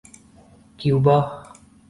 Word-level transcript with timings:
Cuba 0.77 1.17